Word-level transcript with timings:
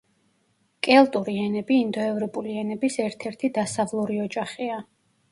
კელტური 0.85 1.33
ენები 1.41 1.75
ინდოევროპული 1.81 2.55
ენების 2.61 2.97
ერთ-ერთი 3.03 3.51
დასავლური 3.59 4.17
ოჯახია. 4.25 4.79